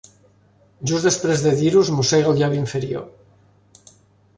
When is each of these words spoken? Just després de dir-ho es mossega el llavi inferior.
Just 0.91 1.07
després 1.09 1.45
de 1.49 1.53
dir-ho 1.61 1.85
es 1.87 1.95
mossega 2.01 2.33
el 2.33 2.43
llavi 2.43 2.61
inferior. 2.65 3.91